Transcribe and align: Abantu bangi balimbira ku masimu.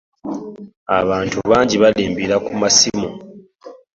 Abantu 0.99 1.37
bangi 1.49 1.75
balimbira 1.83 2.35
ku 2.45 2.51
masimu. 2.61 3.07